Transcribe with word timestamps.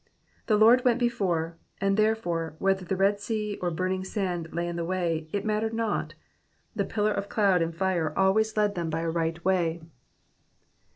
The 0.47 0.57
Lord 0.57 0.83
went 0.83 0.99
before, 0.99 1.57
and, 1.79 1.95
therefore, 1.95 2.55
whether 2.57 2.83
the 2.83 2.95
Red 2.95 3.19
Sea 3.19 3.59
or 3.61 3.69
burning 3.69 4.03
sand 4.03 4.51
lay 4.51 4.67
in 4.67 4.75
the 4.75 4.83
way, 4.83 5.29
it 5.31 5.45
mattered 5.45 5.75
not; 5.75 6.15
the 6.75 6.85
pillar 6.85 7.11
of 7.11 7.29
cloud 7.29 7.61
and 7.61 7.71
iire 7.75 8.11
always 8.17 8.57
led 8.57 8.73
them 8.73 8.89
by 8.89 9.01
a 9.01 9.09
right 9.11 9.45
way. 9.45 9.79